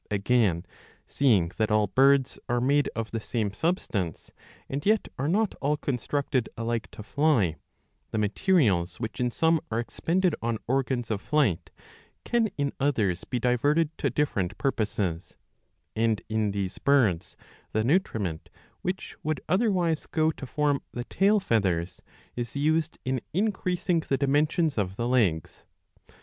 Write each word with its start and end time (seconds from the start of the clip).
^ 0.01 0.03
Again, 0.09 0.65
seeing 1.05 1.51
that 1.57 1.69
all 1.69 1.85
birds 1.85 2.39
are 2.49 2.59
made 2.59 2.89
of 2.95 3.11
the 3.11 3.19
same 3.19 3.53
substance,^ 3.53 4.31
and 4.67 4.83
yet 4.83 5.09
are 5.19 5.27
not 5.27 5.53
all 5.61 5.77
constructed 5.77 6.49
alike 6.57 6.89
to 6.93 7.03
fly, 7.03 7.57
the 8.09 8.17
materials 8.17 8.99
which 8.99 9.19
in 9.19 9.29
some 9.29 9.61
are 9.69 9.79
expended 9.79 10.33
on 10.41 10.57
organs 10.67 11.11
of 11.11 11.21
flight 11.21 11.69
can 12.25 12.49
in 12.57 12.73
others 12.79 13.25
be 13.25 13.39
diverted 13.39 13.95
to 13.99 14.09
different 14.09 14.57
purposes; 14.57 15.35
and 15.95 16.23
in 16.27 16.49
these 16.49 16.79
birds 16.79 17.37
the 17.71 17.83
nutriment 17.83 18.49
which 18.81 19.15
would 19.21 19.39
otherwise 19.47 20.07
go 20.07 20.31
to 20.31 20.47
form 20.47 20.81
the 20.91 21.03
tail 21.03 21.39
feathers 21.39 22.01
is 22.35 22.55
used 22.55 22.97
in 23.05 23.21
increasing 23.35 23.99
the 23.99 24.17
dimensions 24.17 24.79
of 24.79 24.95
the 24.95 25.07
legs. 25.07 25.63